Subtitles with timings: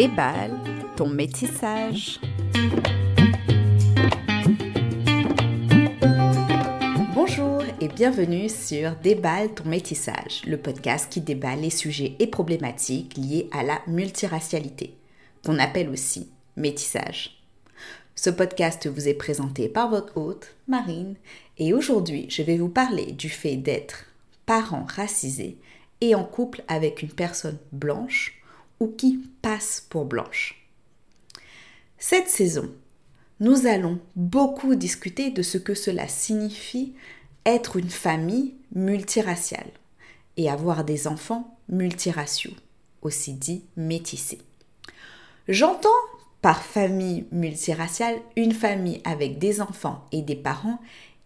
[0.00, 0.56] Déballe
[0.96, 2.18] ton métissage.
[7.14, 13.14] Bonjour et bienvenue sur Déballe ton métissage, le podcast qui déballe les sujets et problématiques
[13.18, 14.96] liés à la multiracialité,
[15.44, 17.42] qu'on appelle aussi métissage.
[18.14, 21.16] Ce podcast vous est présenté par votre hôte, Marine,
[21.58, 24.06] et aujourd'hui je vais vous parler du fait d'être
[24.46, 25.58] parent racisé
[26.00, 28.39] et en couple avec une personne blanche
[28.88, 30.66] qui passe pour blanche.
[31.98, 32.70] Cette saison,
[33.40, 36.94] nous allons beaucoup discuter de ce que cela signifie
[37.44, 39.70] être une famille multiraciale
[40.36, 42.54] et avoir des enfants multiraciaux,
[43.02, 44.38] aussi dit métissés.
[45.48, 45.88] J'entends
[46.42, 50.80] par famille multiraciale une famille avec des enfants et des parents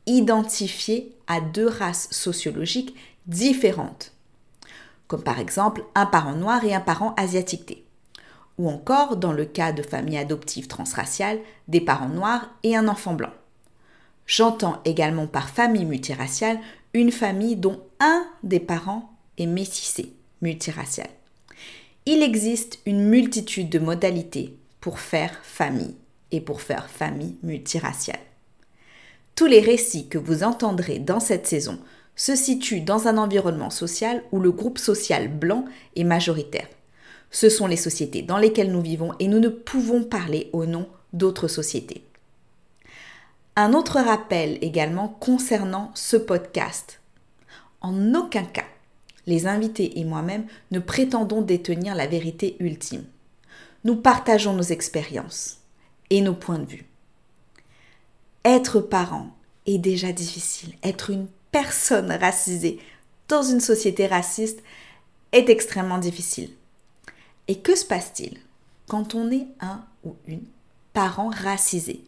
[0.06, 2.94] identifiés à deux races sociologiques
[3.26, 4.13] différentes
[5.14, 7.84] comme par exemple un parent noir et un parent asiatique.
[8.58, 13.14] Ou encore, dans le cas de familles adoptives transraciales, des parents noirs et un enfant
[13.14, 13.30] blanc.
[14.26, 16.58] J'entends également par famille multiraciale
[16.94, 21.10] une famille dont un des parents est métissé, multiracial.
[22.06, 25.94] Il existe une multitude de modalités pour faire famille
[26.32, 28.18] et pour faire famille multiraciale.
[29.36, 31.78] Tous les récits que vous entendrez dans cette saison
[32.16, 35.64] se situe dans un environnement social où le groupe social blanc
[35.96, 36.68] est majoritaire.
[37.30, 40.88] Ce sont les sociétés dans lesquelles nous vivons et nous ne pouvons parler au nom
[41.12, 42.04] d'autres sociétés.
[43.56, 47.00] Un autre rappel également concernant ce podcast.
[47.80, 48.64] En aucun cas,
[49.26, 53.04] les invités et moi-même ne prétendons détenir la vérité ultime.
[53.84, 55.58] Nous partageons nos expériences
[56.10, 56.86] et nos points de vue.
[58.44, 59.30] Être parent
[59.66, 60.74] est déjà difficile.
[60.82, 62.80] Être une personne racisée
[63.28, 64.60] dans une société raciste
[65.30, 66.50] est extrêmement difficile.
[67.46, 68.40] Et que se passe-t-il
[68.88, 70.42] quand on est un ou une
[70.94, 72.02] parent racisé?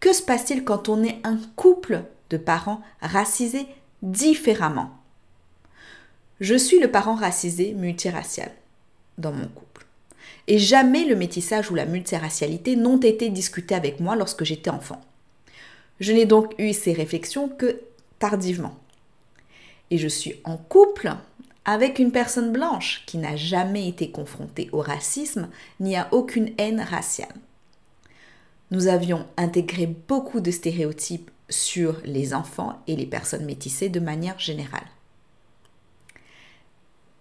[0.00, 3.68] Que se passe-t-il quand on est un couple de parents racisés
[4.02, 4.90] différemment?
[6.40, 8.50] Je suis le parent racisé multiracial
[9.18, 9.86] dans mon couple.
[10.48, 15.00] Et jamais le métissage ou la multiracialité n'ont été discutés avec moi lorsque j'étais enfant.
[16.00, 17.80] Je n'ai donc eu ces réflexions que
[18.18, 18.76] tardivement.
[19.90, 21.14] Et je suis en couple
[21.64, 25.48] avec une personne blanche qui n'a jamais été confrontée au racisme
[25.80, 27.34] ni à aucune haine raciale.
[28.70, 34.38] Nous avions intégré beaucoup de stéréotypes sur les enfants et les personnes métissées de manière
[34.38, 34.86] générale.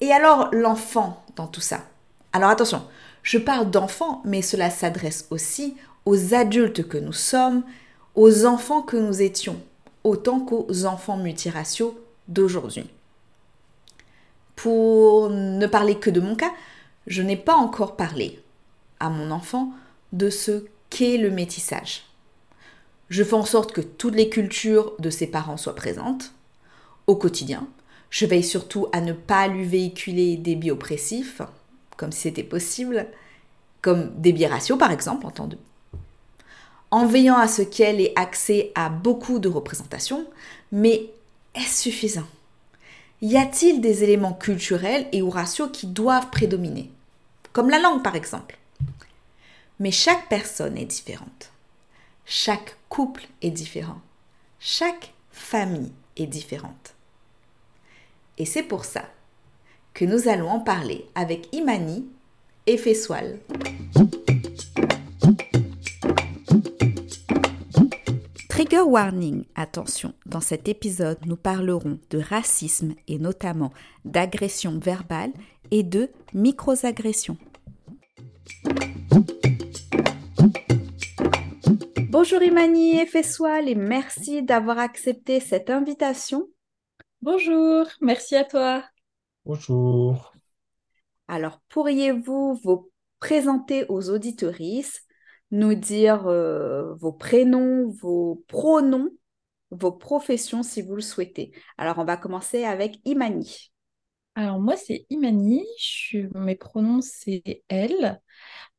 [0.02, 1.86] Et alors l'enfant dans tout ça?
[2.32, 2.86] Alors attention,
[3.22, 5.76] je parle d'enfants, mais cela s'adresse aussi
[6.06, 7.64] aux adultes que nous sommes,
[8.16, 9.62] aux enfants que nous étions,
[10.04, 12.90] autant qu'aux enfants multiraciaux d'aujourd'hui.
[14.56, 16.52] Pour ne parler que de mon cas,
[17.08, 18.40] je n'ai pas encore parlé
[19.00, 19.72] à mon enfant
[20.14, 22.04] de ce qu'est le métissage.
[23.10, 26.32] Je fais en sorte que toutes les cultures de ses parents soient présentes
[27.08, 27.68] au quotidien.
[28.10, 31.42] Je veille surtout à ne pas lui véhiculer des bioppressifs,
[31.98, 33.08] comme si c'était possible,
[33.82, 34.50] comme des biais
[34.80, 35.58] par exemple, entendu
[36.94, 40.28] en veillant à ce qu'elle ait accès à beaucoup de représentations,
[40.72, 41.10] mais
[41.56, 42.28] est-ce suffisant?
[43.24, 46.92] Y a-t-il des éléments culturels et ou raciaux qui doivent prédominer?
[47.52, 48.60] Comme la langue par exemple.
[49.80, 51.52] Mais chaque personne est différente.
[52.26, 54.00] Chaque couple est différent.
[54.60, 56.94] Chaque famille est différente.
[58.38, 59.06] Et c'est pour ça
[59.96, 62.06] que nous allons en parler avec Imani
[62.68, 63.40] et Fessoal.
[68.64, 73.74] Trigger warning, attention, dans cet épisode, nous parlerons de racisme et notamment
[74.06, 75.34] d'agression verbale
[75.70, 77.36] et de microagressions.
[82.08, 86.48] Bonjour Imani et Fessoal et merci d'avoir accepté cette invitation.
[87.22, 88.86] Bonjour, merci à toi.
[89.46, 90.32] Bonjour.
[91.28, 92.90] Alors, pourriez-vous vous
[93.20, 95.06] présenter aux auditorices
[95.54, 99.12] nous dire euh, vos prénoms, vos pronoms,
[99.70, 101.52] vos professions si vous le souhaitez.
[101.78, 103.72] Alors, on va commencer avec Imani.
[104.34, 105.64] Alors, moi, c'est Imani.
[106.34, 108.20] Mes pronoms, c'est elle.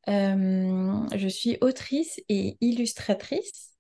[0.08, 3.76] Euh, je suis autrice et illustratrice.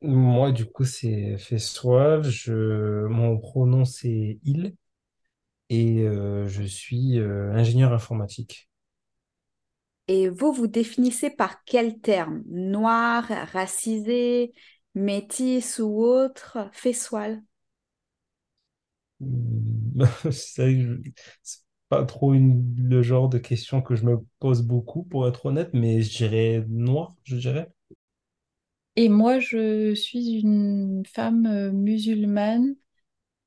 [0.00, 2.22] Moi, du coup, c'est Festoil.
[2.24, 3.06] Je...
[3.08, 4.74] Mon pronom, c'est il.
[5.68, 8.70] Et euh, je suis ingénieur informatique.
[10.08, 12.42] Et vous, vous définissez par quel terme?
[12.48, 14.52] Noir, racisé,
[14.94, 16.68] métis ou autre?
[16.72, 17.42] Fessoal
[19.20, 25.28] hmm, C'est pas trop une- le genre de question que je me pose beaucoup, pour
[25.28, 27.70] être honnête, mais je dirais noir, je dirais.
[28.96, 32.76] Et moi, je suis une femme euh, musulmane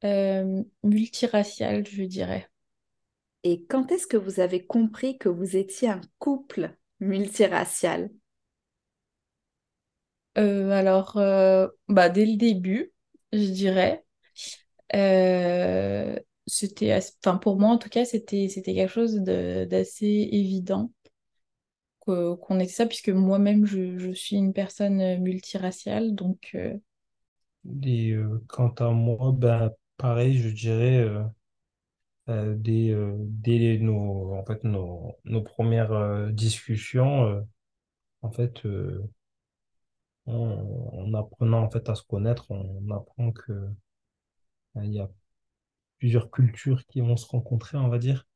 [0.05, 2.49] euh, multiraciale, je dirais.
[3.45, 8.09] Et quand est-ce que vous avez compris que vous étiez un couple multiracial?
[10.37, 12.91] Euh, alors, euh, bah, dès le début,
[13.31, 14.05] je dirais,
[14.95, 20.91] euh, c'était, enfin, pour moi en tout cas, c'était, c'était quelque chose d'assez évident
[21.99, 26.77] qu'on ait ça, puisque moi-même, je, je suis une personne multiraciale, donc euh,
[27.83, 31.05] Et euh, quant à moi, ben, pareil, je dirais,
[32.29, 37.41] euh, euh, dès, euh, dès les- nos, en fait, nos, nos premières euh, discussions, euh,
[38.23, 39.03] en fait, euh,
[40.27, 43.69] en, en apprenant en fait, à se connaître, on apprend que euh,
[44.77, 45.09] il y a
[45.99, 48.27] plusieurs cultures qui vont se rencontrer, on va dire.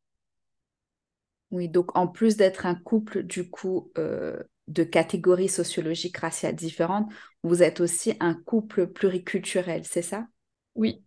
[1.52, 7.12] Oui, donc en plus d'être un couple du coup euh, de catégories sociologiques raciales différentes,
[7.44, 10.28] vous êtes aussi un couple pluriculturel, c'est ça?
[10.76, 11.04] oui.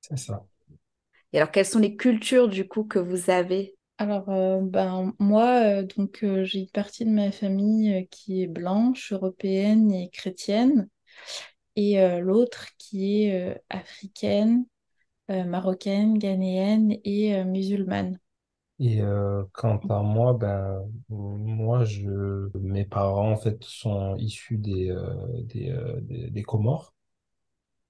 [0.00, 0.46] C'est ça.
[1.32, 3.76] Et alors, quelles sont les cultures du coup que vous avez?
[3.98, 8.42] Alors, euh, ben, moi, euh, donc, euh, j'ai une partie de ma famille euh, qui
[8.42, 10.88] est blanche, européenne et chrétienne,
[11.76, 14.66] et euh, l'autre qui est euh, africaine,
[15.30, 18.18] euh, marocaine, ghanéenne et euh, musulmane.
[18.78, 24.90] Et euh, quant à moi, ben, moi, je, mes parents, en fait, sont issus des,
[24.90, 25.14] euh,
[25.44, 26.94] des, euh, des, des Comores.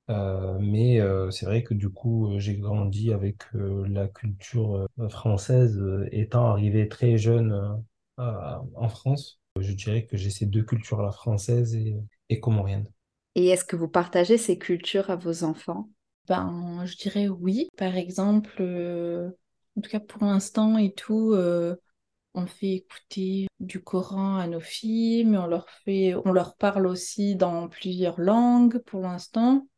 [0.09, 4.89] Euh, mais euh, c'est vrai que du coup, euh, j'ai grandi avec euh, la culture
[5.11, 7.75] française, euh, étant arrivé très jeune euh,
[8.19, 9.41] à- en France.
[9.61, 11.97] Je dirais que j'ai ces deux cultures, la française et,
[12.29, 12.87] et comorienne.
[13.35, 15.91] Et est-ce que vous partagez ces cultures à vos enfants?
[16.29, 17.69] Ben, je dirais oui.
[17.77, 19.31] Par exemple, euh,
[19.77, 21.77] en tout cas pour l'instant et tout, euh,
[22.35, 26.87] on fait écouter du Coran à nos filles, mais on leur fait, on leur parle
[26.87, 29.69] aussi dans plusieurs langues pour l'instant.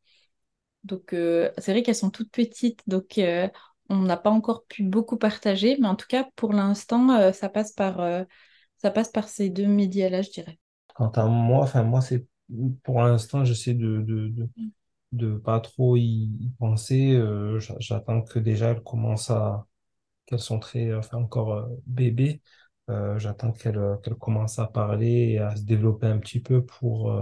[0.88, 3.49] Donc, euh, c'est vrai qu'elles sont toutes petites, donc euh,
[3.90, 7.49] on n'a pas encore pu beaucoup partager, mais en tout cas, pour l'instant, euh, ça
[7.49, 8.00] passe par,
[8.79, 10.58] ça passe par ces deux médias-là, je dirais.
[10.94, 12.26] Quant à moi, enfin, moi, c'est,
[12.82, 14.49] pour l'instant, j'essaie de, de, de,
[15.12, 17.20] de pas trop y, penser.
[17.61, 19.67] J'a- j'attends que déjà elles commencent à,
[20.26, 22.43] qu'elles sont très, enfin, encore bébés.
[23.19, 23.81] J'attends qu'elles
[24.20, 27.12] commencent à parler et à se développer un petit peu pour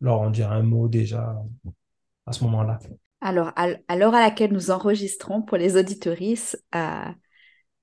[0.00, 1.36] leur en dire un mot déjà
[2.26, 2.78] à ce moment-là.
[3.20, 7.04] Alors, à, l'heure à laquelle nous enregistrons pour les auditorices, euh,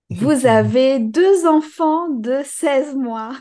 [0.09, 3.33] vous avez deux enfants de 16 mois.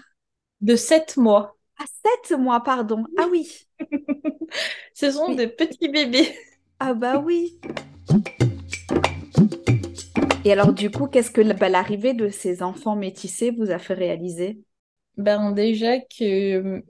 [0.61, 1.57] De sept mois.
[1.79, 1.85] Ah,
[2.27, 3.05] 7 mois, pardon.
[3.17, 3.69] Ah oui.
[4.95, 5.37] Ce sont Oui.
[5.37, 6.37] des petits bébés.
[6.81, 7.59] Ah bah oui.
[10.45, 13.95] Et alors, du coup, qu'est-ce que bah, l'arrivée de ces enfants métissés vous a fait
[13.95, 14.59] réaliser?
[15.17, 16.83] Ben déjà que euh,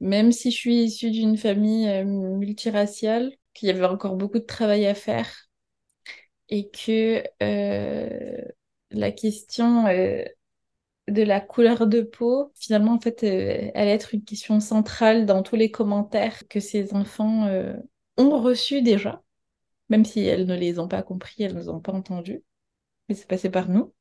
[0.00, 4.44] même si je suis issue d'une famille euh, multiraciale, qu'il y avait encore beaucoup de
[4.44, 5.30] travail à faire
[6.48, 8.42] et que euh,
[8.90, 10.24] la question euh,
[11.08, 15.42] de la couleur de peau, finalement, en fait, euh, allait être une question centrale dans
[15.42, 17.74] tous les commentaires que ces enfants euh,
[18.18, 19.22] ont reçus déjà,
[19.90, 22.42] même si elles ne les ont pas compris, elles ne les ont pas entendus,
[23.08, 23.94] mais c'est passé par nous.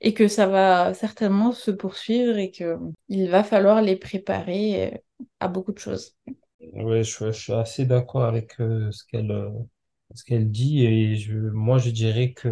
[0.00, 5.02] et que ça va certainement se poursuivre et que il va falloir les préparer
[5.40, 6.16] à beaucoup de choses.
[6.72, 9.50] Ouais, je, suis assez d'accord avec euh, ce qu'elle euh,
[10.14, 12.48] ce qu'elle dit et je, moi je dirais que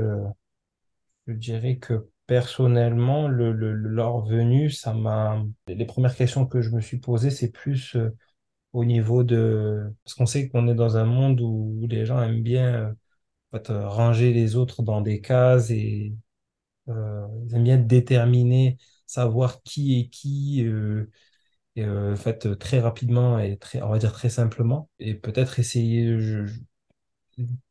[1.27, 6.61] je dirais que personnellement le, le, le- leur venue ça m'a les premières questions que
[6.63, 8.11] je me suis posées c'est plus euh,
[8.75, 12.43] au niveau de parce qu'on sait qu'on est dans un monde où les gens aiment
[12.43, 12.97] bien
[13.71, 16.15] ranger les autres dans des cases et
[16.89, 20.65] ils aiment bien déterminer savoir qui est qui
[21.77, 24.91] et, euh, en fait très rapidement et très on va dire très simplement.
[24.99, 26.61] Et peut-être essayer je- je-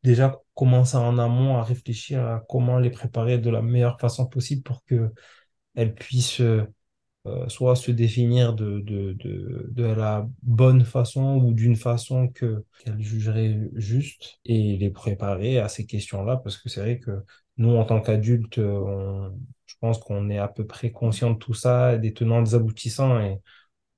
[0.04, 4.64] déjà commencer en amont à réfléchir à comment les préparer de la meilleure façon possible
[4.64, 5.12] pour que
[5.76, 6.66] elles puissent euh,
[7.28, 12.66] euh, soit se définir de, de, de, de la bonne façon ou d'une façon que
[12.80, 16.38] qu'elles jugeraient juste et les préparer à ces questions-là.
[16.38, 17.12] Parce que c'est vrai que
[17.58, 21.38] nous en tant qu'adultes euh, on- je pense qu'on est à peu près conscient de
[21.40, 23.40] tout ça des tenants des aboutissants et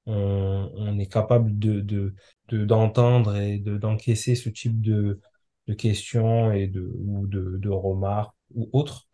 [0.06, 2.16] on, on est capable de, de,
[2.50, 5.22] de- d'entendre et de, d'encaisser ce type de,
[5.68, 9.08] de questions et de, ou de, de remarques ou autres.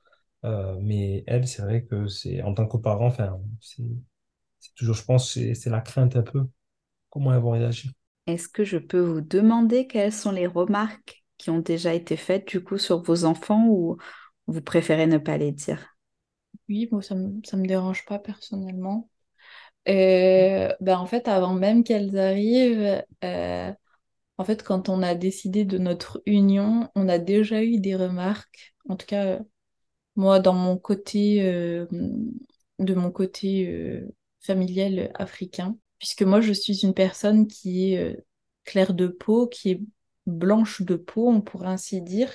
[0.45, 3.83] Euh, mais elle, c'est vrai que c'est, en tant que parent, enfin, c'est,
[4.75, 6.47] toujours, je pense, c'est, la crainte un peu.
[7.11, 7.91] Comment elles vont réagir?
[8.27, 12.47] Est-ce que je peux vous demander quelles sont les remarques qui ont déjà été faites
[12.47, 13.97] du coup sur vos enfants ou,
[14.47, 15.95] vous préférez ne pas les dire?
[16.69, 19.08] Oui, moi, ça me, me dérange pas personnellement.
[19.89, 23.73] Euh, ben, en fait, avant même qu'elles arrivent, euh,
[24.37, 28.75] en fait, quand on a décidé de notre union, on a déjà eu des remarques.
[28.89, 29.39] En tout cas,
[30.15, 31.87] moi, dans mon côté, euh,
[32.79, 34.03] de mon côté
[34.41, 38.17] familial africain, puisque moi, je suis une personne qui est
[38.65, 39.81] claire de peau, qui est
[40.27, 42.31] blanche de peau, on pourrait ainsi dire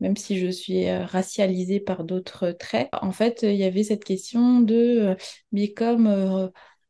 [0.00, 2.88] même si je suis euh, racialisée par d'autres traits.
[2.92, 5.14] En fait, il y avait cette question de, euh,
[5.52, 6.48] mais comme euh,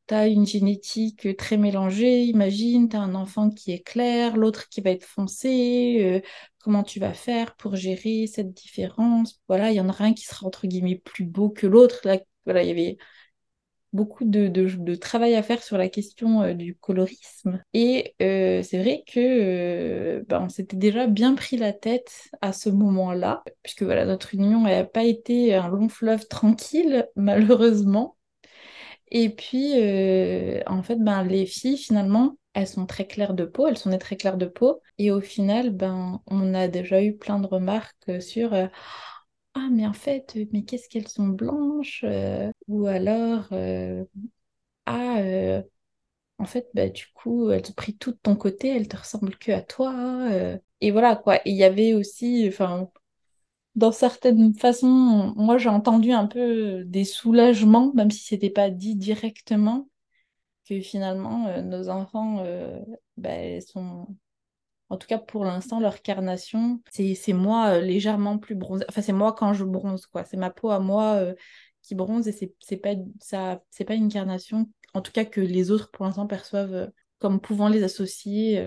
[0.09, 4.69] tu as une génétique très mélangée, imagine, tu as un enfant qui est clair, l'autre
[4.69, 6.23] qui va être foncé,
[6.59, 9.41] comment tu vas faire pour gérer cette différence?
[9.49, 12.01] Voilà, il y en aura un qui sera entre guillemets plus beau que l'autre.
[12.05, 12.99] Là, voilà, il y avait
[13.95, 17.63] beaucoup de, travail à faire sur la question euh, du colorisme.
[17.73, 22.53] Et euh, c'est vrai que euh, ben, on s'était déjà bien pris la tête à
[22.53, 28.17] ce moment-là, puisque voilà, notre union n'a pas été un long fleuve tranquille, malheureusement.
[29.11, 29.75] Et puis,
[30.67, 33.99] en fait, ben, les filles, finalement, elles sont très claires de peau, elles sont nées
[33.99, 34.81] très claires de peau.
[34.99, 38.55] Et au final, ben, on a déjà eu plein de remarques sur
[39.55, 44.05] ah, mais en fait, euh, mais qu'est-ce qu'elles sont blanches euh, Ou alors, euh,
[44.87, 45.19] ah,
[46.39, 49.37] en fait, bah, du coup, elles ont pris tout de ton côté, elles te ressemblent
[49.39, 50.29] que à toi.
[50.81, 51.41] Et voilà, quoi.
[51.47, 52.91] Il y avait aussi, enfin,
[53.77, 58.97] dans certaines façons, moi, j'ai entendu un peu des soulagements, même si c'était pas dit
[58.97, 59.89] directement,
[60.69, 62.45] que finalement, nos enfants,
[63.19, 64.09] bah, sont
[64.95, 68.85] en tout cas, pour l'instant, leur carnation, c'est moi euh, légèrement plus bronzée.
[68.89, 70.25] Enfin, c'est moi quand je bronze, quoi.
[70.25, 71.35] C'est ma peau à moi euh,
[71.83, 75.91] qui bronze et c'est pas, ça, pas une carnation, en tout cas, que les autres,
[75.91, 76.87] pour l'instant, perçoivent euh,
[77.19, 78.65] comme pouvant les associer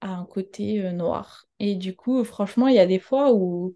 [0.00, 1.46] à un côté noir.
[1.58, 3.74] Et du coup, franchement, il y a des fois où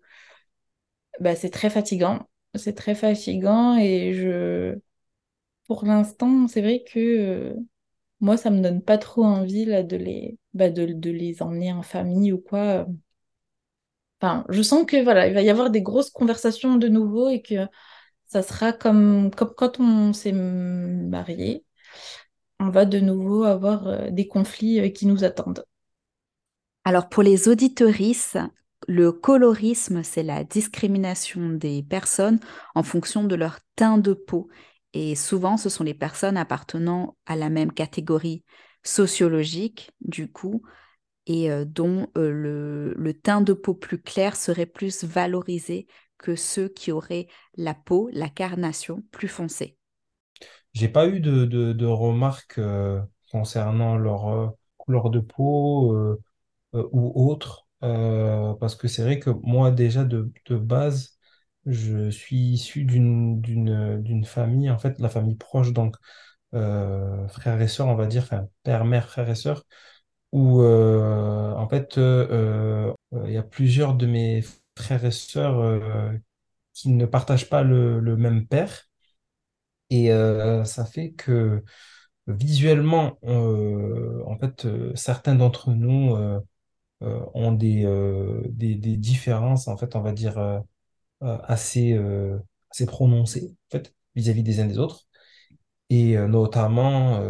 [1.20, 2.28] bah, c'est très fatigant.
[2.54, 4.78] C'est très fatigant et je...
[5.66, 7.56] Pour l'instant, c'est vrai que
[8.20, 11.82] moi, ça me donne pas trop envie là, de, les, bah, de, les emmener en
[11.82, 12.86] famille ou quoi.
[14.20, 17.40] Enfin, je sens que voilà, il va y avoir des grosses conversations de nouveau et
[17.42, 17.66] que
[18.26, 21.64] ça sera comme, comme quand on s'est marié.
[22.58, 25.64] On va de nouveau avoir euh, des conflits euh, qui nous attendent.
[26.84, 28.36] Alors pour les auditorices,
[28.86, 32.40] le colorisme, c'est la discrimination des personnes
[32.74, 34.48] en fonction de leur teint de peau.
[34.92, 38.44] Et souvent, ce sont les personnes appartenant à la même catégorie
[38.82, 40.62] sociologique, du coup,
[41.26, 45.86] et euh, dont euh, le, teint de peau plus clair serait plus valorisé
[46.18, 49.76] que ceux qui auraient la peau, la carnation plus foncée.
[50.72, 56.16] J'ai pas eu de, remarques euh, concernant leur couleur de peau
[56.72, 61.16] ou autre, parce que c'est vrai que moi déjà de, de base,
[61.66, 65.96] je suis issu d'une famille, en fait, la famille proche, donc
[66.54, 68.28] euh, frères et sœurs, on va dire,
[68.62, 69.64] père, mère, frères et sœurs,
[70.32, 72.92] où euh, en fait, euh,
[73.26, 74.44] il y a plusieurs de mes
[74.76, 75.80] frères et sœurs
[76.74, 78.88] qui ne partagent pas le, même père.
[79.90, 80.10] Et
[80.64, 81.64] ça fait que
[82.26, 86.16] visuellement, en fait, certains d'entre nous
[87.00, 87.84] ont des,
[88.50, 90.60] des, différences, en fait, on va dire
[91.22, 92.38] euh, assez, euh,
[92.70, 95.06] assez prononcé en fait, vis-à-vis des uns des autres.
[95.90, 97.20] Et euh, notamment,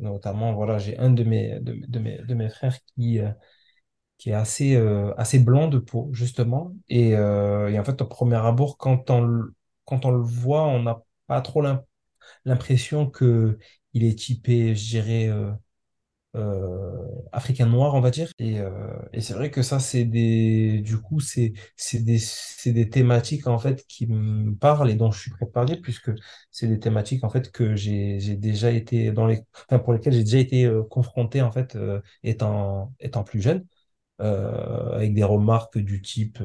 [0.00, 3.18] notamment voilà, j'ai un de mes, de, de, mes, de mes frères qui,
[4.18, 4.76] qui est assez,
[5.18, 6.74] assez blanc de peau, justement.
[6.88, 7.18] Et, et,
[7.78, 9.42] en fait, au premier abord, quand on,
[9.84, 11.62] quand on le voit, on n'a pas trop
[12.44, 13.58] l'impression que
[13.94, 15.30] il est typé, je dirais,
[16.36, 16.92] euh,
[17.32, 18.30] africain noir, on va dire.
[18.38, 18.70] Et, euh,
[19.12, 21.52] et c'est vrai que ça, c'est des, du coup, c'est,
[21.94, 22.18] des,
[22.66, 26.10] des thématiques, en fait, qui me parlent et dont je suis prêt à parler, puisque
[26.50, 30.24] c'est des thématiques, en fait, que j'ai, déjà été dans les, enfin, pour lesquelles j'ai
[30.24, 31.78] déjà été euh, confronté, en fait,
[32.22, 33.64] étant, étant plus jeune.
[34.18, 36.38] avec des remarques du type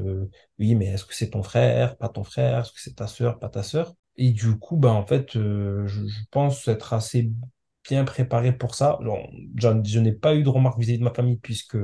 [0.60, 1.98] oui mais est-ce que c'est ton frère?
[1.98, 3.40] Pas ton frère est-ce que c'est ta sœur?
[3.40, 7.32] Pas ta sœur et du coup bah en fait je, je pense être assez
[7.96, 9.00] bien préparé pour ça.
[9.56, 11.78] je n'ai pas eu de remarques vis-à-vis de ma famille puisque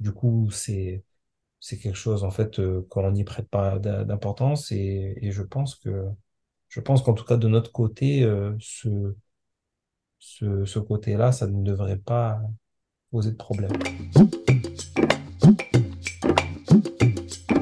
[0.00, 1.04] du coup, c'est
[1.62, 6.06] c'est quelque chose en fait euh, qu'on n'y prête pas d'importance et, je pense que
[6.68, 9.14] je pense qu'en tout cas de notre côté euh, ce,
[10.18, 12.40] ce, côté-là ça ne devrait pas
[13.12, 13.70] poser de problème.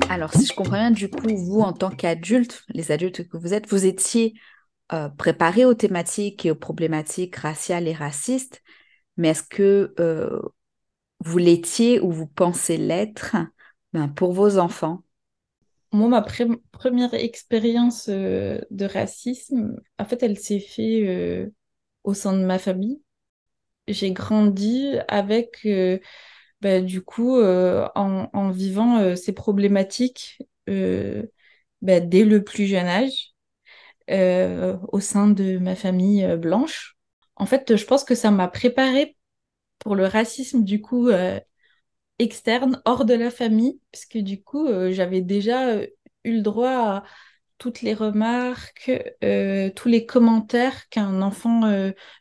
[0.09, 3.53] Alors si je comprends bien du coup vous en tant qu'adulte, les adultes que vous
[3.53, 4.33] êtes, vous étiez
[4.93, 8.61] euh, préparé aux thématiques et aux problématiques raciales et racistes,
[9.17, 10.41] mais est-ce que euh,
[11.21, 13.37] vous l'étiez ou vous pensez l'être
[13.93, 15.03] ben, pour vos enfants?
[15.93, 21.53] Moi, ma première expérience euh, de racisme, en fait, elle s'est faite
[22.03, 23.01] au sein de ma famille.
[23.87, 25.67] J'ai grandi avec,
[26.61, 33.30] bah, du coup, en, vivant ces problématiques bah, dès le plus jeune âge
[34.11, 36.97] au sein de ma famille blanche.
[37.37, 39.17] En fait, je pense que ça m'a préparée
[39.81, 41.11] pour le racisme, du coup,
[42.19, 45.87] externe, hors de la famille, puisque du coup, euh, j'avais déjà euh,
[46.25, 47.05] eu le droit à
[47.59, 48.91] toutes les remarques,
[49.25, 51.63] euh, tous les commentaires qu'un enfant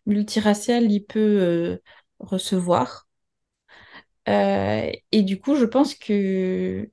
[0.06, 1.80] multiracial il peut
[2.20, 3.08] recevoir.
[4.28, 6.90] et du coup, je pense que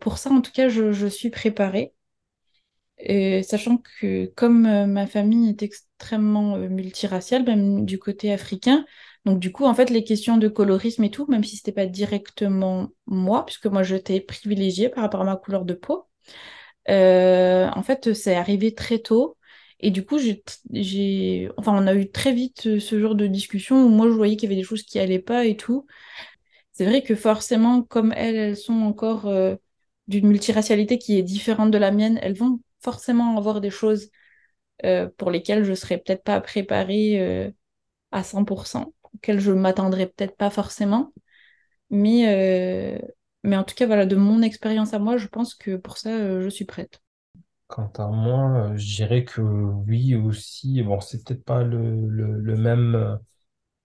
[0.00, 1.94] pour ça, en tout cas, je, je suis préparée.
[2.98, 8.84] Et sachant que comme euh, ma famille est extrêmement euh, multiraciale, même du côté africain,
[9.24, 11.86] donc du coup, en fait, les questions de colorisme et tout, même si c'était pas
[11.86, 16.06] directement moi, puisque moi j'étais privilégiée par rapport à ma couleur de peau,
[16.90, 19.36] euh, en fait, c'est arrivé très tôt.
[19.80, 23.88] Et du coup, j'ai, enfin, on a eu très vite ce genre de discussion où
[23.90, 25.86] moi je voyais qu'il y avait des choses qui allaient pas et tout.
[26.72, 29.30] C'est vrai que forcément, comme elles, elles sont encore
[30.08, 34.10] d'une multiracialité qui est différente de la mienne, elles vont forcément avoir des choses
[34.84, 37.50] euh, pour lesquelles je serais peut-être pas préparée euh,
[38.12, 41.12] à 100%, auxquelles je m'attendrais peut-être pas forcément.
[41.90, 42.98] Mais, euh,
[43.44, 46.40] mais en tout cas, voilà, de mon expérience à moi, je pense que pour ça,
[46.40, 47.00] je suis prête.
[47.66, 50.82] Quant à moi, je dirais que oui aussi.
[50.82, 53.18] Bon, c'est peut-être pas le, le, même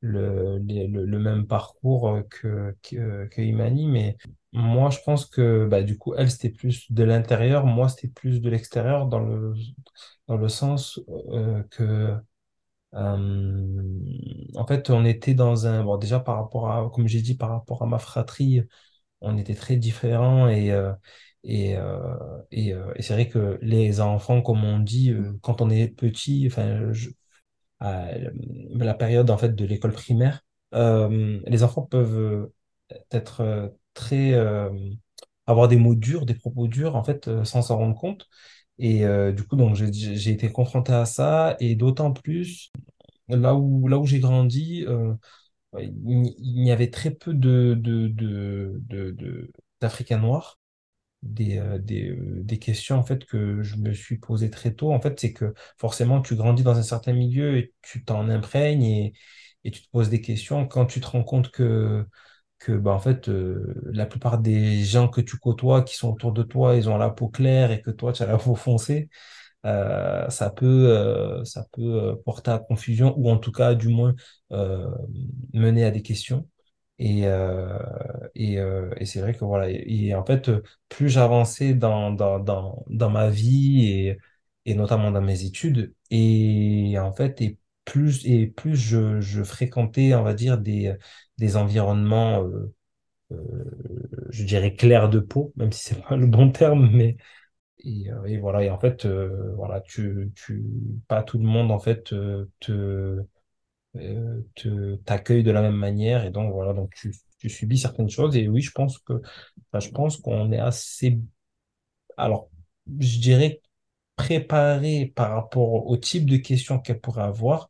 [0.02, 4.18] le, le, même parcours que, que, que Imani, mais
[4.54, 8.42] moi, je pense que bah, du coup, elle, c'était plus de l'intérieur, moi, c'était plus
[8.42, 9.54] de l'extérieur, dans le,
[10.28, 11.00] dans le sens
[11.34, 12.16] euh, que,
[12.96, 13.84] euh,
[14.56, 15.84] en fait, on était dans un...
[15.84, 18.64] Bon, déjà, par rapport à, comme j'ai dit, par rapport à ma fratrie,
[19.22, 20.72] on était très différents et...
[20.72, 20.94] Euh,
[21.46, 21.76] et,
[22.52, 26.92] et, et c'est vrai que les enfants, comme on dit, quand on est petit, enfin,
[26.94, 27.10] je,
[27.80, 28.12] à
[28.76, 30.42] la période en fait de l'école primaire,
[30.74, 32.50] les enfants peuvent
[33.12, 34.70] être très euh,
[35.48, 38.28] avoir des mots durs, des propos durs en fait euh, sans s'en rendre compte.
[38.80, 42.72] Et euh, du coup donc j'ai été confronté à ça et d'autant plus
[43.30, 44.86] là où là où j'ai grandi
[45.78, 49.52] il y avait très peu de, de, de, de,
[49.82, 50.60] d'Africains noirs.
[51.22, 55.20] Des, des, des, questions en fait que je me suis posé très tôt en fait
[55.20, 59.14] c'est que forcément tu grandis dans un certain milieu et tu t'en imprègnes et,
[59.66, 62.06] tu te poses des questions quand tu te rends compte que
[62.60, 66.76] que bah, euh, la plupart des gens que tu côtoies, qui sont autour de toi,
[66.76, 69.10] ils ont la peau claire et que toi, tu as la peau foncée,
[69.66, 74.16] euh, ça peut, euh, ça peut porter à confusion ou en tout cas, du moins,
[75.54, 76.48] mener à des questions.
[77.00, 77.24] Et,
[78.36, 78.54] et,
[78.98, 80.52] et c'est vrai que voilà, et, en fait,
[80.90, 84.18] plus j'avançais dans, dans, dans, dans ma vie et,
[84.66, 90.14] et notamment dans mes études, et en fait, et plus et plus je, je fréquentais,
[90.14, 90.96] on va dire, des,
[91.38, 92.74] des environnements, euh,
[93.34, 93.38] euh,
[94.30, 97.18] je dirais clairs de peau, même si c'est pas le bon terme, mais
[97.80, 98.64] et, euh, et, voilà.
[98.64, 100.64] Et en fait, voilà, tu, tu,
[101.08, 102.14] pas tout le monde en fait
[102.62, 103.20] te
[103.94, 107.14] te t'accueille de la même manière et donc voilà donc tu,
[107.50, 109.14] subis certaines choses et oui je pense que
[109.74, 111.20] je pense qu'on est assez
[112.18, 112.50] alors
[113.00, 113.62] je dirais
[114.20, 117.70] préparé par rapport au type de questions qu'elle pourrait avoir,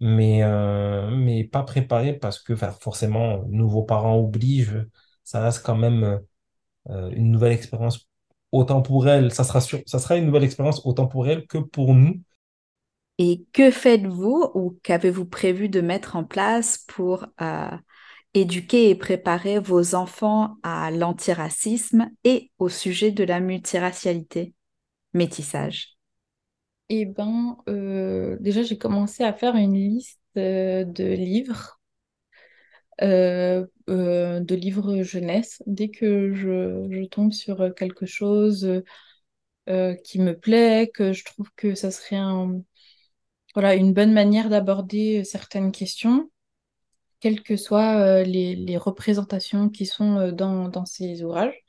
[0.00, 4.86] mais, euh, mais pas préparé parce que forcément, nouveaux parents obligent,
[5.24, 6.20] ça reste quand même
[6.90, 8.08] euh, une nouvelle expérience
[8.52, 11.94] autant pour elle, ça sera ça sera une nouvelle expérience autant pour elle que pour
[11.94, 12.22] nous.
[13.18, 17.76] Et que faites-vous ou qu'avez-vous prévu de mettre en place pour euh,
[18.32, 24.54] éduquer et préparer vos enfants à l'antiracisme et au sujet de la multiracialité?
[25.14, 25.96] Métissage
[26.90, 31.80] Eh ben, euh, déjà, j'ai commencé à faire une liste euh, de livres,
[33.00, 35.60] de livres jeunesse.
[35.66, 38.82] Dès que je, tombe sur quelque chose
[39.66, 42.60] qui me plaît, que je trouve que ça serait un,
[43.58, 46.30] voilà, une bonne manière d'aborder certaines questions,
[47.18, 51.64] quelles que soient les, représentations qui sont dans, dans ces ouvrages.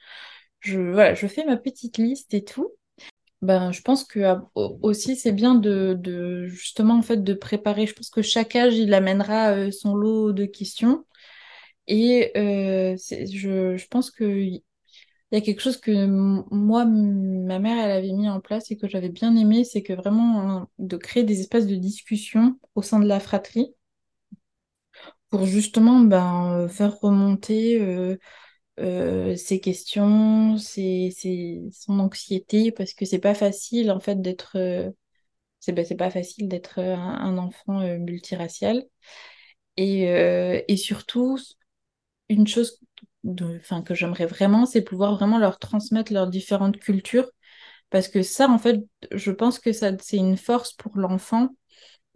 [0.60, 2.72] Je, voilà, je fais ma petite liste et tout.
[3.42, 7.88] Ben, je pense que ah, aussi c'est bien de, justement en fait de préparer.
[7.88, 11.06] Je pense que chaque âge il amènera euh, son lot de questions
[11.88, 14.60] et euh, je, je, pense que
[15.32, 15.92] il y a quelque chose que
[16.52, 19.94] moi ma mère elle avait mis en place et que j'avais bien aimé, c'est que
[19.94, 23.74] vraiment hein, de créer des espaces de discussion au sein de la fratrie
[25.30, 28.18] pour justement ben, faire remonter euh,
[28.80, 34.58] euh, ses questions, ses, ses- son anxiété, parce que c'est pas facile en fait d'être
[34.58, 34.92] euh,
[35.60, 38.84] c'est ben, pas facile d'être euh, un, un enfant euh, multiracial.
[39.78, 41.38] Et, euh, et surtout,
[42.30, 42.80] une chose
[43.86, 47.30] que j'aimerais vraiment, c'est pouvoir vraiment leur transmettre leurs différentes cultures.
[47.90, 48.82] Parce que ça, en fait,
[49.14, 51.50] je pense que ça, c'est une force pour l'enfant,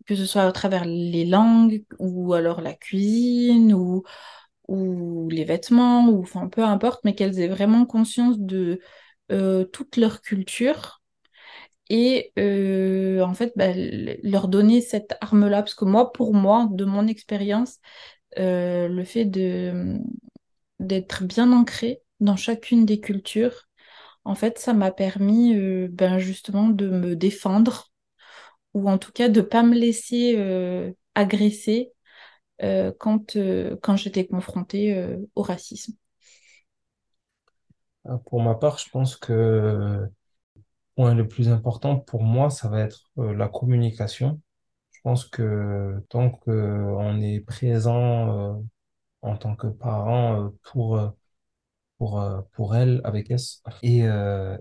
[0.07, 4.03] que ce soit à travers les langues, ou alors la cuisine, ou,
[4.67, 8.79] ou les vêtements, ou enfin peu importe, mais qu'elles aient vraiment conscience de
[9.31, 11.01] euh, toute leur culture
[11.89, 13.67] et euh, en fait bah,
[14.23, 17.79] leur donner cette arme-là parce que moi pour moi de mon expérience
[18.39, 19.97] euh, le fait de
[20.83, 23.67] d'être bien ancré dans chacune des cultures
[24.25, 27.91] en fait ça m'a permis euh, ben justement de me défendre
[28.73, 31.91] ou en tout cas de pas me laisser euh, agresser
[32.63, 33.37] euh, quand
[33.81, 35.93] quand j'étais confrontée au racisme
[38.25, 40.09] Pour ma part, je pense que le
[40.95, 44.41] point le plus important pour moi, ça va être la communication.
[44.91, 48.61] Je pense que tant qu'on est présent
[49.23, 51.09] en tant que parent euh, pour, euh,
[51.99, 53.39] pour, euh, pour elle, avec elle,
[53.83, 54.03] et,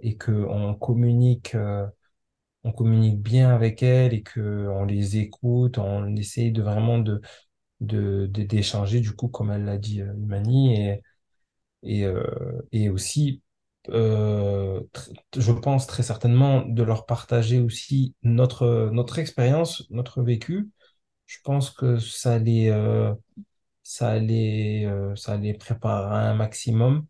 [0.03, 1.57] et qu'on communique,
[2.64, 7.20] on communique bien avec elle et qu'on les écoute, on essaye de vraiment de,
[7.81, 11.03] de, de- d'échanger, du coup, comme elle l'a dit, Imani, et,
[11.85, 12.07] et,
[12.72, 13.42] et aussi,
[15.37, 20.70] je pense très certainement de leur partager aussi notre, notre expérience, notre vécu.
[21.27, 22.70] Je pense que ça les,
[23.83, 27.07] ça les, euh, ça les prépare un maximum.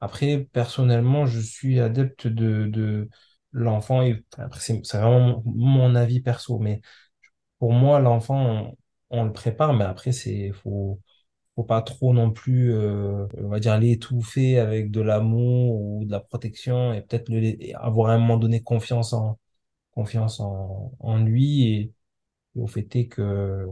[0.00, 3.08] Après, personnellement, je suis adepte de, de
[3.52, 6.80] l'enfant et après, c'est vraiment mon, avis perso, mais
[7.58, 8.74] pour moi, l'enfant,
[9.10, 11.00] on, on le prépare, mais après, c'est, faut,
[11.56, 16.12] faut pas trop non plus, euh, on va dire, l'étouffer avec de l'amour ou de
[16.12, 17.30] la protection et peut-être
[17.76, 19.38] avoir à un moment donné confiance en,
[19.92, 21.92] confiance en, en lui et,
[22.56, 23.66] et au fait que,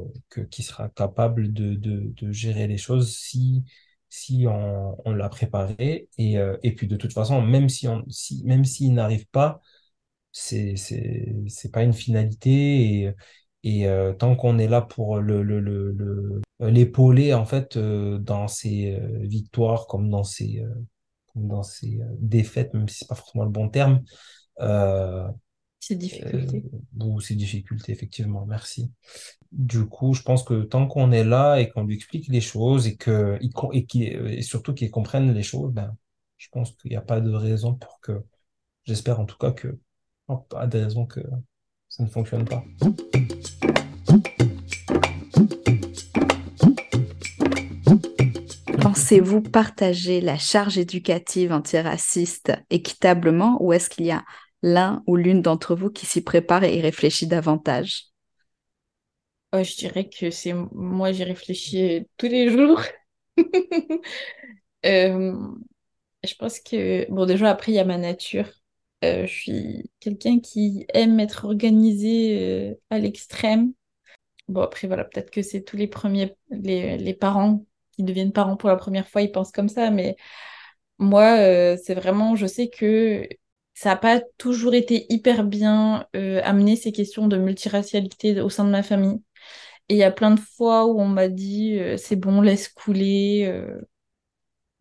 [0.51, 3.65] qu'il sera capable de, de, gérer les choses si,
[4.09, 6.09] si on, l'a préparé.
[6.19, 9.61] Et, euh, et puis de toute façon, même si on, si, même s'il n'arrive pas,
[10.33, 12.51] c'est c'est pas une finalité.
[13.05, 13.15] Et
[13.65, 18.19] et euh, tant qu'on est là pour le le le le- l'épauler en fait euh,
[18.19, 20.63] dans ses victoires comme dans ses
[21.35, 24.03] dans ses défaites même si c'est pas forcément le bon terme
[25.83, 26.65] euh, ces euh, difficultés
[27.01, 28.47] ou ses difficultés effectivement.
[28.47, 28.91] Merci.
[29.51, 32.87] Du coup je pense que tant qu'on est là et qu'on lui explique les choses
[32.87, 35.97] et que et, et surtout qu'il comprenne les choses ben
[36.39, 38.23] je pense qu'il n'y a pas de raison pour que
[38.85, 39.79] j'espère en tout cas que
[40.29, 41.21] oh, pas de raison que
[41.89, 42.65] ça ne fonctionne pas.
[48.81, 54.25] Pensez-vous partager la charge éducative antiraciste équitablement ou est-ce qu'il y a
[54.63, 58.07] l'un ou l'une d'entre vous qui s'y prépare et y réfléchit davantage?
[59.53, 62.81] Ouais, je dirais que c'est moi j'y réfléchis tous les jours
[64.87, 65.35] Euh,
[66.25, 68.49] Je pense que, bon, déjà, après, il y a ma nature.
[69.05, 73.75] Euh, je suis quelqu'un qui aime être organisé euh, à l'extrême.
[74.49, 78.57] Bon, après, voilà, peut-être que c'est tous les premiers, les, les parents qui deviennent parents
[78.57, 80.17] pour la première fois, ils pensent comme ça, mais
[80.99, 83.29] moi, euh, c'est vraiment, je sais que
[83.75, 88.65] ça n'a pas toujours été hyper bien euh, amené ces questions de multiracialité au sein
[88.65, 89.23] de ma famille.
[89.89, 92.69] Et il y a plein de fois où on m'a dit, euh, c'est bon, laisse
[92.69, 93.45] couler.
[93.47, 93.81] euh,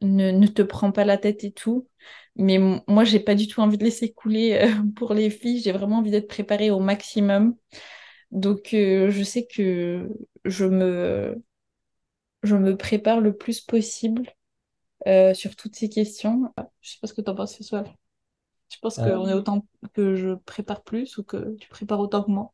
[0.02, 1.88] ne, ne te prends pas la tête et tout.
[2.36, 5.62] Mais moi, j'ai pas du tout envie de laisser couler euh, pour les filles.
[5.62, 7.56] J'ai vraiment envie d'être préparée au maximum.
[8.32, 10.10] Donc, je sais que
[10.46, 11.44] je me,
[12.44, 14.30] je me prépare le plus possible
[15.34, 16.54] sur toutes ces questions.
[16.82, 17.86] Je sais pas ce que tu en penses, Fessoual.
[18.72, 22.24] Je pense Euh, qu'on est autant que je prépare plus ou que tu prépares autant
[22.24, 22.54] que moi?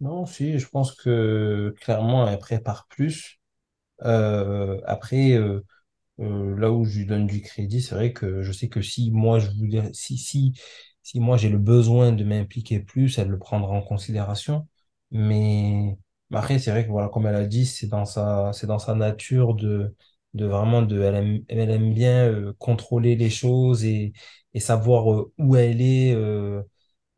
[0.00, 3.40] non, si, je pense que clairement, elle prépare plus.
[4.04, 5.62] Euh, après, euh,
[6.18, 9.38] là où je lui donne du crédit, c'est vrai que je sais que si moi
[9.40, 10.54] je voulais, si, si,
[11.02, 14.68] si moi j'ai le besoin de m'impliquer plus, elle le prendra en considération.
[15.12, 15.96] Mais,
[16.30, 18.78] mais après, c'est vrai que voilà, comme elle a dit, c'est dans sa, c'est dans
[18.80, 19.94] sa nature de,
[20.34, 24.12] de vraiment de, elle aime, elle aime bien euh, contrôler les choses et,
[24.54, 26.14] et savoir euh, où elle est.
[26.14, 26.62] euh,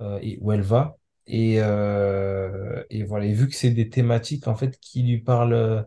[0.02, 0.96] euh, et où elle va.
[1.26, 5.86] Et, euh, et voilà, et vu que c'est des thématiques en fait qui lui parlent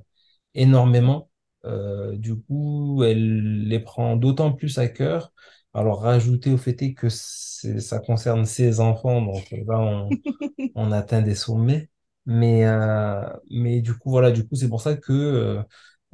[0.55, 1.29] énormément,
[1.65, 5.33] euh, du coup, elle les prend d'autant plus à cœur.
[5.73, 10.17] Alors, rajouter au fait est que ça concerne ses enfants, donc là, on,
[10.75, 11.89] on atteint des sommets.
[12.25, 15.59] Mais, euh, mais du coup, voilà, du coup, c'est pour ça que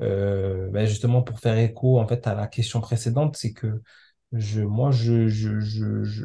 [0.02, 3.82] euh, euh, ben justement pour faire écho en fait à la question précédente, c'est que
[4.32, 5.28] je, moi, je,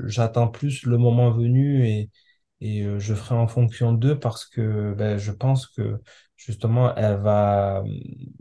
[0.07, 2.11] j'attends plus le moment venu et,
[2.85, 6.01] euh, je ferai en fonction d'eux parce que ben, je pense que
[6.37, 7.85] justement, elle va,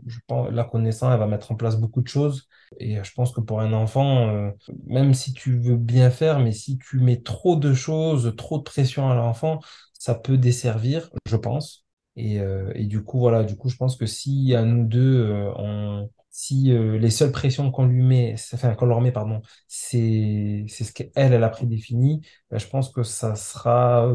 [0.06, 2.48] je pense, la connaissant, elle va mettre en place beaucoup de choses.
[2.78, 4.50] Et je pense que pour un enfant, euh,
[4.86, 8.62] même si tu veux bien faire, mais si tu mets trop de choses, trop de
[8.64, 9.60] pression à l'enfant,
[9.94, 11.87] ça peut desservir, je pense.
[12.18, 15.30] Et, euh, et du coup, voilà, du coup, je pense que si à nous deux,
[15.30, 20.66] euh, si euh, les seules pressions qu'on lui met, enfin qu'on leur met, pardon, c'est
[20.68, 24.12] ce qu'elle, elle a prédéfini, ben, je pense que ça sera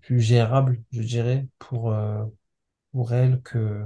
[0.00, 1.94] plus gérable, je dirais, pour,
[2.92, 3.84] pour elle que,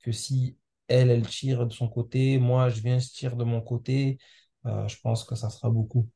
[0.00, 0.56] que si
[0.88, 4.18] elle, elle tire de son côté, moi, je viens, je tire de mon côté,
[4.66, 6.08] euh, je pense que ça sera beaucoup.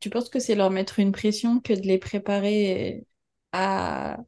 [0.00, 3.06] Tu penses que c'est leur mettre une pression que de les préparer
[3.52, 4.18] à,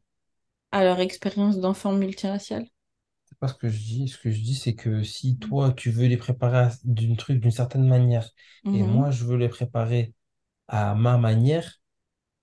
[0.73, 2.67] à leur expérience d'enfant multiracial?
[3.25, 4.09] C'est pas ce que je dis.
[4.09, 7.51] Ce que je dis, c'est que si toi, tu veux les préparer d'une truc d'une
[7.51, 8.31] certaine manière,
[8.73, 8.83] et Mhm.
[8.83, 10.15] moi, je veux les préparer
[10.69, 11.81] à ma manière,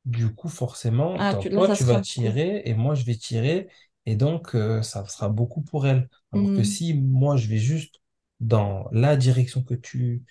[0.06, 3.70] du coup, forcément, Ah, toi, tu, toi, tu vas tirer et moi, je vais tirer,
[4.06, 6.10] et donc, euh, ça sera beaucoup pour elle.
[6.34, 6.64] Alors que Mhm.
[6.64, 8.02] si moi, je vais juste
[8.42, 10.26] dans la direction que tu,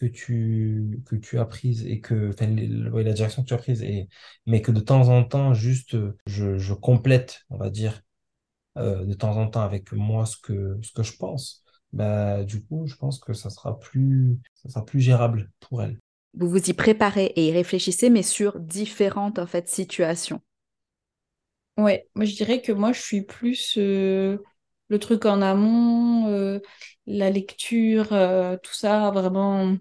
[0.00, 3.54] que tu, que tu as prise et que, enfin, les- ouais, la direction que tu
[3.54, 4.08] as prise, et,
[4.46, 8.02] mais que de temps en temps, juste, je, je complète, on va dire
[8.78, 12.64] euh, de temps en temps avec moi ce que, ce que je pense, bah, du
[12.64, 15.98] coup, je pense que ça sera plus, ça sera plus gérable pour elle.
[16.34, 20.40] Vous vous y préparez et y réfléchissez, mais sur différentes en fait situations.
[21.76, 24.38] Ouais, moi je dirais que moi je suis plus euh,
[24.88, 26.60] le truc en amont, euh,
[27.06, 29.76] la lecture, euh, tout ça, vraiment,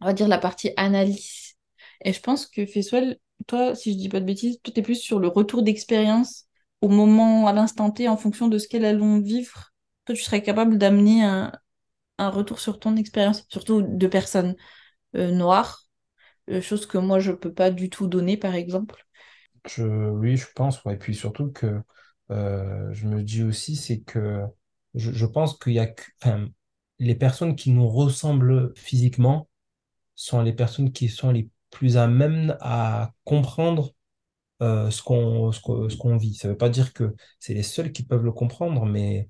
[0.00, 1.56] on va dire la partie analyse.
[2.04, 5.00] Et je pense que Feswell, toi, si je dis pas de bêtises, toi t'es plus
[5.00, 6.46] sur le retour d'expérience
[6.80, 9.72] au moment, à l'instant T, en fonction de ce qu'elles allont vivre.
[10.04, 11.52] Toi, tu serais capable d'amener un,
[12.18, 14.56] un retour sur ton expérience, surtout de personnes
[15.16, 15.84] euh, noires,
[16.50, 19.06] euh, chose que moi je peux pas du tout donner, par exemple.
[19.66, 20.80] Je, oui, je pense.
[20.90, 21.80] Et puis surtout que
[22.30, 24.42] euh, je me dis aussi, c'est que
[24.94, 26.02] je, je pense qu'il y a que,
[26.98, 29.47] les personnes qui nous ressemblent physiquement
[30.22, 33.94] sont les personnes qui sont les plus à même à comprendre
[34.62, 36.34] euh, ce qu'on ce qu'on ce qu'on vit.
[36.34, 39.28] Ça veut pas dire que c'est les seuls qui peuvent le comprendre, mais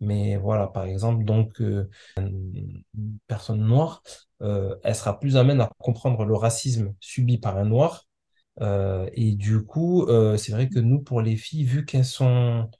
[0.00, 2.84] Mais voilà, par exemple, donc, euh, une
[3.28, 4.02] personne noire,
[4.42, 8.06] euh, elle sera plus amène à comprendre le racisme subi par un noir.
[9.14, 10.06] Et du coup,
[10.38, 12.70] c'est vrai que nous, pour les filles, vu qu'elles sont,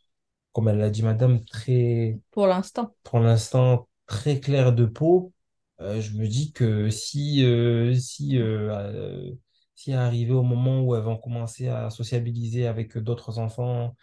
[0.53, 2.95] comme elle l'a dit, madame, très, Pour l'instant.
[3.05, 5.33] pour l'instant, très claires de peau,
[5.81, 9.33] je me dis que si, euh, si, euh, euh,
[9.75, 13.97] si arrivé au moment où elles vont commencer à sociabiliser avec d'autres enfants,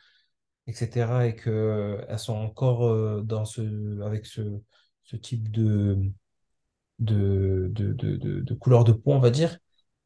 [0.68, 4.42] etc., et que elles sont encore euh, dans ce, avec ce,
[5.04, 5.98] ce type de,
[7.00, 7.94] de, de,
[8.42, 9.58] de, couleur de peau, on va dire,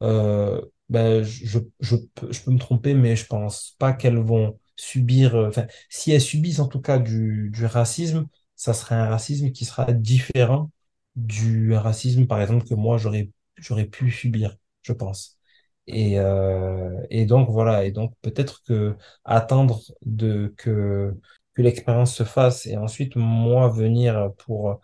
[0.02, 1.96] euh, ben, je, je,
[2.30, 6.20] je peux me tromper, mais je pense pas qu'elles vont subir, euh, enfin, si elles
[6.20, 10.70] subissent en tout cas du, du racisme, ça serait un racisme qui sera différent
[11.16, 15.38] du racisme, par exemple, que moi, j'aurais, j'aurais pu subir, je pense.
[15.86, 21.14] Et, euh, et donc, voilà, et donc peut-être que attendre de, que,
[21.54, 24.80] que l'expérience se fasse et ensuite, moi, venir pour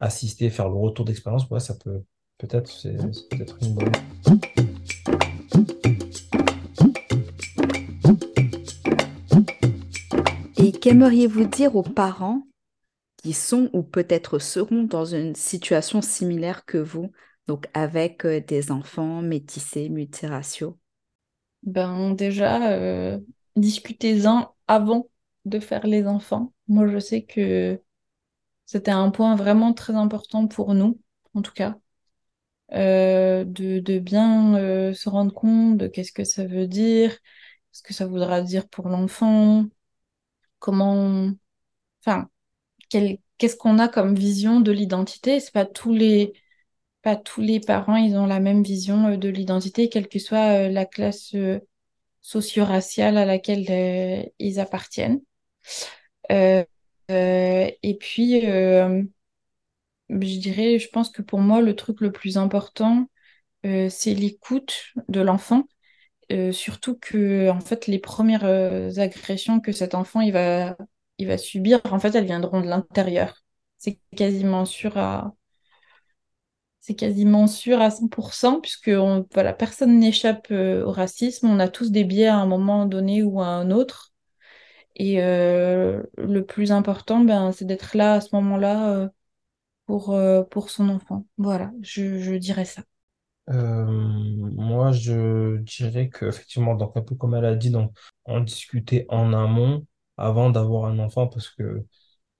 [0.00, 2.02] assister, faire le retour d'expérience, ouais, ça peut
[2.38, 2.96] peut-être, c'est
[3.30, 3.92] peut-être une bonne.
[10.56, 12.42] Et qu'aimeriez-vous dire aux parents
[13.22, 17.12] qui sont ou peut-être seront dans une situation similaire que vous,
[17.46, 20.78] donc avec euh, des enfants métissés, multiraciaux?
[21.62, 23.18] Ben déjà, euh,
[23.56, 25.10] discutez-en avant
[25.44, 26.52] de faire les enfants.
[26.68, 27.80] Moi, je sais que
[28.66, 31.00] c'était un point vraiment très important pour nous,
[31.34, 31.76] en tout cas,
[32.72, 34.54] euh, de, de bien
[34.94, 37.16] se rendre compte de qu'est-ce que ça veut dire,
[37.72, 39.66] ce que ça voudra dire pour l'enfant,
[40.58, 41.30] comment,
[42.04, 42.28] enfin,
[42.90, 45.40] qu'est-ce qu'on a comme vision de l'identité?
[45.40, 46.32] C'est pas tous les,
[47.02, 50.66] pas tous les parents, ils ont la même vision euh, de l'identité, quelle que soit
[50.66, 51.60] euh, la classe euh,
[52.20, 55.20] socio-raciale à laquelle ils appartiennent.
[56.28, 59.06] Et puis, je
[60.10, 63.08] dirais, je pense que pour moi, le truc le plus important,
[63.64, 65.64] c'est l'écoute de l'enfant.
[66.52, 68.44] Surtout que, en fait, les premières
[68.98, 70.76] agressions que cet enfant il va,
[71.20, 73.36] il va subir, en fait, elles viendront de l'intérieur.
[73.78, 75.34] C'est quasiment sûr à,
[76.80, 81.46] c'est quasiment sûr à 100%, puisque on, voilà, personne n'échappe euh, au racisme.
[81.48, 84.12] On a tous des biais à un moment donné ou à un autre.
[84.96, 89.10] Et le plus important, ben, c'est d'être là à ce moment-là
[89.86, 90.18] pour,
[90.50, 91.26] pour son enfant.
[91.38, 92.82] Voilà, je, je dirais ça.
[93.48, 97.92] moi, je dirais que effectivement, donc un peu comme elle a dit, donc
[98.24, 99.86] en discuter en amont
[100.20, 101.84] avant d'avoir un enfant, parce que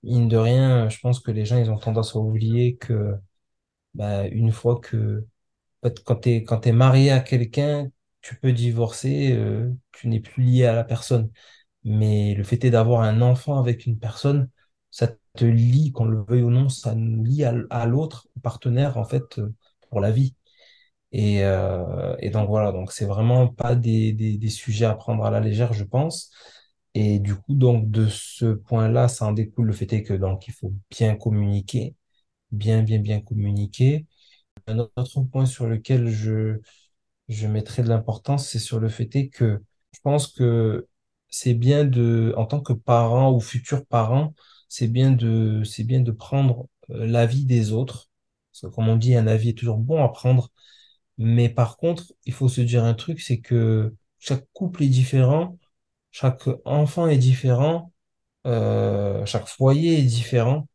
[0.03, 3.15] mine de rien, je pense que les gens ils ont tendance à oublier que
[3.93, 5.25] bah, une fois que
[6.05, 7.89] quand t'es quand t'es marié à quelqu'un,
[8.21, 11.31] tu peux divorcer, euh, tu n'es plus lié à la personne.
[11.85, 14.49] Mais le fait est d'avoir un enfant avec une personne,
[14.91, 18.97] ça te lie, qu'on le veuille ou non, ça nous lie à, l'autre, au partenaire,
[18.97, 19.53] en fait, euh,
[19.89, 20.35] pour la vie.
[21.11, 25.31] Et, euh, et donc voilà, donc c'est vraiment pas des, des sujets à prendre à
[25.31, 26.31] la légère, je pense.
[26.93, 30.47] Et du coup, donc de ce point-là, ça en découle le fait est que donc
[30.47, 31.95] il faut bien communiquer,
[32.51, 34.07] bien, bien, bien communiquer.
[34.67, 36.59] Un autre point sur lequel je,
[37.29, 40.87] je mettrai de l'importance, c'est sur le fait que je pense que
[41.29, 44.33] c'est bien de, en tant que parent ou futur parent,
[44.69, 48.09] c'est bien de, c'est bien de prendre euh, l'avis des autres.
[48.75, 50.51] Comme on dit, un avis est toujours bon à prendre.
[51.17, 55.57] Mais par contre, il faut se dire un truc, c'est que chaque couple est différent,
[56.11, 57.91] chaque enfant est différent,
[58.47, 60.67] euh, chaque foyer est différent.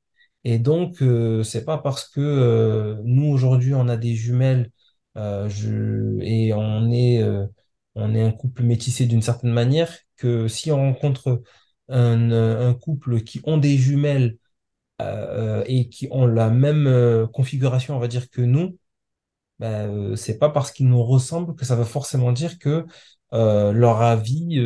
[0.44, 4.70] Et donc, euh, c'est pas parce que euh, nous aujourd'hui on a des jumelles
[5.16, 5.48] euh,
[6.22, 7.20] et on est
[7.96, 11.42] on est un couple métissé d'une certaine manière que si on rencontre
[11.88, 14.38] un, couple qui ont des jumelles
[15.66, 18.78] et qui ont la même configuration, on va dire que nous,
[19.58, 22.86] ben, c'est pas parce qu'ils nous ressemblent que ça veut forcément dire que
[23.32, 24.58] leur avis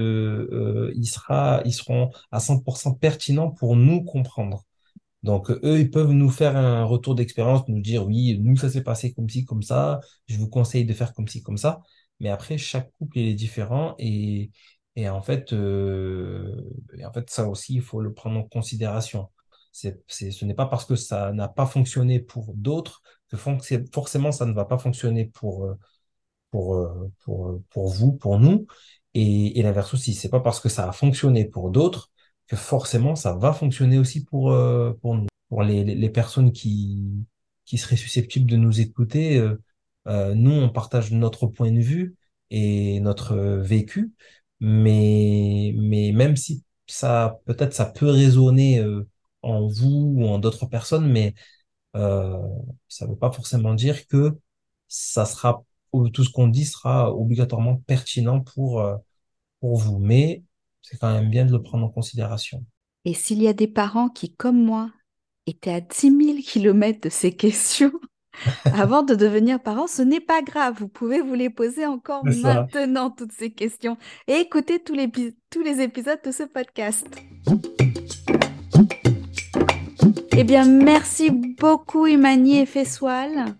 [0.95, 4.65] il sera ils seront à 100% pertinents pour nous comprendre.
[5.23, 8.83] Donc, eux, ils peuvent nous faire un retour d'expérience, nous dire, oui, nous, ça s'est
[8.83, 11.83] passé comme ci, comme ça, je vous conseille de faire comme ci, comme ça.
[12.21, 14.51] Mais après, chaque couple, il est différent et,
[14.97, 16.63] et en fait, euh,
[17.05, 19.31] en fait, ça aussi, il faut le prendre en considération.
[19.73, 24.33] C'est, c'est, ce n'est pas parce que ça n'a pas fonctionné pour d'autres que forcément
[24.33, 25.75] ça ne va pas fonctionner pour, euh,
[26.51, 28.67] pour, euh, pour, pour vous, pour nous.
[29.15, 32.11] Et, et l'inverse aussi, c'est pas parce que ça a fonctionné pour d'autres
[32.51, 35.27] que forcément ça va fonctionner aussi pour, euh, pour nous.
[35.49, 37.27] Pour les, les, personnes qui,
[37.65, 39.61] qui seraient susceptibles de nous écouter, euh,
[40.09, 42.15] euh, nous, on partage notre point de vue
[42.51, 44.13] et notre vécu,
[44.61, 48.85] mais, mais même si ça, peut-être ça peut résonner
[49.43, 51.35] en vous ou en d'autres personnes, mais
[51.95, 51.99] ça
[53.07, 54.39] ne veut pas forcément dire que
[54.89, 55.65] ça sera,
[56.13, 58.85] tout ce qu'on dit sera obligatoirement pertinent pour,
[59.61, 59.99] pour vous.
[59.99, 60.43] Mais
[60.83, 62.65] c'est quand même bien de le prendre en considération.
[63.05, 64.91] Et s'il y a des parents qui, comme moi,
[65.47, 67.93] étaient à 10 000 kilomètres de ces questions
[68.65, 70.77] avant de devenir parents, ce n'est pas grave.
[70.79, 73.97] Vous pouvez vous les poser encore maintenant, toutes ces questions,
[74.29, 75.11] et écouter tous les,
[75.51, 77.07] tous les épisodes de ce podcast.
[80.37, 83.57] Eh bien, merci beaucoup, Imani et Fessoal.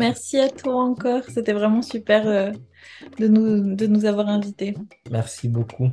[0.00, 1.24] Merci à toi encore.
[1.28, 2.52] C'était vraiment super euh,
[3.18, 4.74] de, nous, de nous avoir invités.
[5.10, 5.90] Merci beaucoup.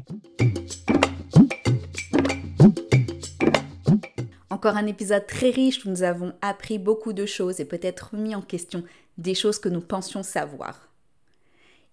[4.49, 8.33] Encore un épisode très riche où nous avons appris beaucoup de choses et peut-être remis
[8.33, 8.85] en question
[9.17, 10.87] des choses que nous pensions savoir.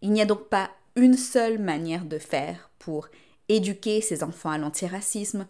[0.01, 3.09] Il n'y a donc pas une seule manière de faire pour
[3.49, 5.49] éduquer ces enfants à l'antiracisme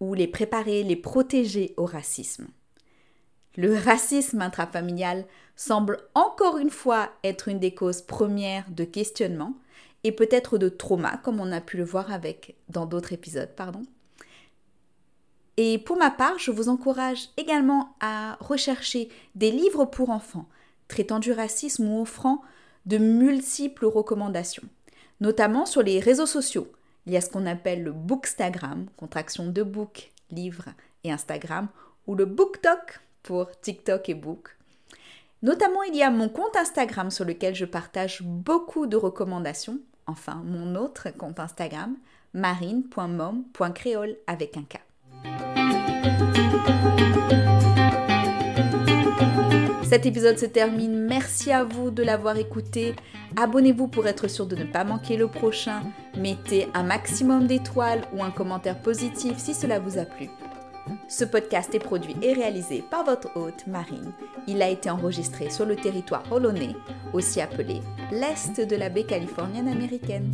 [0.00, 2.46] ou les préparer, les protéger au racisme.
[3.58, 9.54] Le racisme intrafamilial semble encore une fois être une des causes premières de questionnement
[10.04, 13.82] et peut-être de trauma, comme on a pu le voir avec dans d'autres épisodes, pardon.
[15.56, 20.46] Et pour ma part, je vous encourage également à rechercher des livres pour enfants
[20.88, 22.42] traitant du racisme ou offrant
[22.84, 24.68] de multiples recommandations,
[25.20, 26.70] notamment sur les réseaux sociaux.
[27.06, 30.66] Il y a ce qu'on appelle le Bookstagram, contraction de book, livre
[31.04, 31.68] et Instagram,
[32.06, 34.56] ou le BookTok pour TikTok et Book,
[35.46, 39.78] Notamment, il y a mon compte Instagram sur lequel je partage beaucoup de recommandations.
[40.08, 41.94] Enfin, mon autre compte Instagram,
[42.34, 44.80] marine.mom.créole avec un K.
[49.84, 51.06] Cet épisode se termine.
[51.06, 52.96] Merci à vous de l'avoir écouté.
[53.36, 55.84] Abonnez-vous pour être sûr de ne pas manquer le prochain.
[56.16, 60.28] Mettez un maximum d'étoiles ou un commentaire positif si cela vous a plu.
[61.08, 64.12] Ce podcast est produit et réalisé par votre hôte Marine.
[64.46, 66.74] Il a été enregistré sur le territoire hollandais,
[67.12, 67.80] aussi appelé
[68.10, 70.32] l'Est de la baie californienne américaine.